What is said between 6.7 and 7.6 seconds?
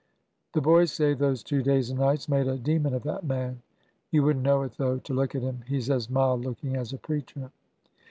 as a preacher.